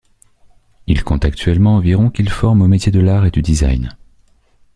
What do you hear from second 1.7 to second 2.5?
environ qu'il